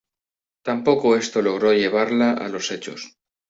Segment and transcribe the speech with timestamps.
[0.63, 3.19] Tampoco esto logró llevarla a los hechos.